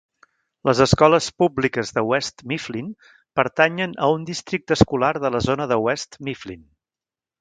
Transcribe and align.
Les 0.67 0.79
escoles 0.85 1.25
públiques 1.41 1.91
de 1.97 2.03
West 2.11 2.41
Mifflin 2.53 2.87
pertanyen 3.41 3.93
a 4.07 4.09
un 4.15 4.25
districte 4.31 4.79
escolar 4.81 5.13
de 5.27 5.33
la 5.37 5.43
zona 5.51 5.69
de 5.75 5.79
West 5.89 6.19
Mifflin. 6.31 6.65